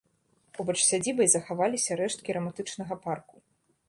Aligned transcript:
Побач 0.59 0.75
з 0.79 0.85
сядзібай 0.91 1.29
захаваліся 1.33 1.97
рэшткі 2.01 2.35
рамантычнага 2.39 2.93
парку. 3.05 3.35